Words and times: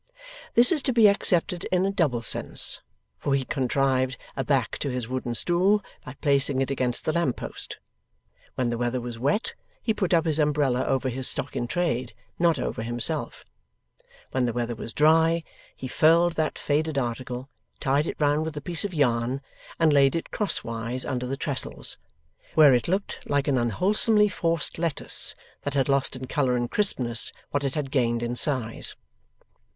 This 0.55 0.71
is 0.71 0.81
to 0.81 0.93
be 0.93 1.07
accepted 1.07 1.65
in 1.65 1.85
a 1.85 1.91
double 1.91 2.23
sense, 2.23 2.81
for 3.19 3.35
he 3.35 3.45
contrived 3.45 4.17
a 4.35 4.43
back 4.43 4.79
to 4.79 4.89
his 4.89 5.07
wooden 5.07 5.35
stool, 5.35 5.83
by 6.03 6.15
placing 6.15 6.59
it 6.59 6.71
against 6.71 7.05
the 7.05 7.13
lamp 7.13 7.35
post. 7.35 7.77
When 8.55 8.71
the 8.71 8.79
weather 8.79 8.99
was 8.99 9.19
wet, 9.19 9.53
he 9.83 9.93
put 9.93 10.11
up 10.11 10.25
his 10.25 10.39
umbrella 10.39 10.85
over 10.85 11.09
his 11.09 11.27
stock 11.27 11.55
in 11.55 11.67
trade, 11.67 12.15
not 12.39 12.57
over 12.57 12.81
himself; 12.81 13.45
when 14.31 14.47
the 14.47 14.53
weather 14.53 14.73
was 14.73 14.91
dry, 14.95 15.43
he 15.75 15.87
furled 15.87 16.33
that 16.33 16.57
faded 16.57 16.97
article, 16.97 17.47
tied 17.79 18.07
it 18.07 18.17
round 18.19 18.43
with 18.43 18.57
a 18.57 18.59
piece 18.61 18.83
of 18.83 18.95
yarn, 18.95 19.39
and 19.79 19.93
laid 19.93 20.15
it 20.15 20.31
cross 20.31 20.63
wise 20.63 21.05
under 21.05 21.27
the 21.27 21.37
trestles: 21.37 21.99
where 22.55 22.73
it 22.73 22.87
looked 22.87 23.19
like 23.29 23.47
an 23.47 23.59
unwholesomely 23.59 24.29
forced 24.29 24.79
lettuce 24.79 25.35
that 25.61 25.75
had 25.75 25.87
lost 25.87 26.15
in 26.15 26.25
colour 26.25 26.55
and 26.55 26.71
crispness 26.71 27.31
what 27.51 27.63
it 27.63 27.75
had 27.75 27.91
gained 27.91 28.23
in 28.23 28.35
size. 28.35 28.95